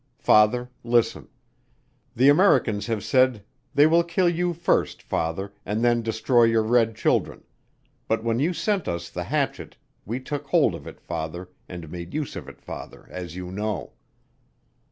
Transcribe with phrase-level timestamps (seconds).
[0.17, 1.27] "Father Listen.
[2.15, 3.43] The Americans have said
[3.75, 7.43] they would kill you first Father, and then destroy your red children;
[8.07, 12.15] but when you sent us the hatchet we took hold of it Father and made
[12.15, 13.93] use of it Father, as you know.